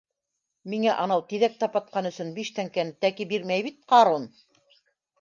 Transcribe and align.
—Миңә 0.73 0.95
анау 1.03 1.21
тиҙәк 1.33 1.59
тапатҡан 1.65 2.09
өсөн 2.13 2.33
биш 2.39 2.51
тәңкәне 2.57 2.99
тәки 3.07 3.31
бирмәй 3.35 3.71
бит, 3.71 3.83
ҡарун. 3.95 4.31